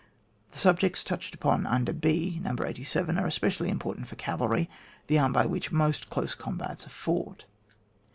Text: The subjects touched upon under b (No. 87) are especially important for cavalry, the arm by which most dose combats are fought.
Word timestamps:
The 0.53 0.57
subjects 0.57 1.03
touched 1.03 1.35
upon 1.35 1.67
under 1.67 1.93
b 1.93 2.41
(No. 2.43 2.55
87) 2.65 3.19
are 3.19 3.27
especially 3.27 3.69
important 3.69 4.07
for 4.07 4.15
cavalry, 4.15 4.67
the 5.05 5.19
arm 5.19 5.31
by 5.31 5.45
which 5.45 5.71
most 5.71 6.09
dose 6.09 6.33
combats 6.33 6.87
are 6.87 6.89
fought. 6.89 7.45